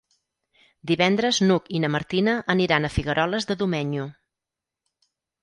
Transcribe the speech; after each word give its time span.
Divendres 0.91 1.39
n'Hug 1.49 1.69
i 1.79 1.81
na 1.83 1.91
Martina 1.97 2.33
aniran 2.55 2.89
a 2.89 2.91
Figueroles 2.97 3.49
de 3.53 3.59
Domenyo. 3.61 4.09